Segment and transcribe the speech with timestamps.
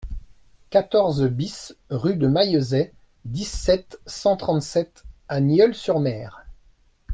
[0.71, 2.91] quatorze BIS rue de Maillezais,
[3.23, 6.43] dix-sept, cent trente-sept à Nieul-sur-Mer